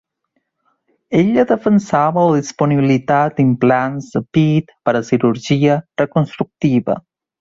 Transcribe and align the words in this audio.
Ella 1.19 1.43
defensava 1.51 2.23
la 2.31 2.39
disponibilitat 2.39 3.35
d'implants 3.41 4.09
de 4.15 4.23
pit 4.39 4.75
per 4.89 4.95
a 5.01 5.03
cirurgia 5.11 5.77
reconstructiva. 6.05 6.99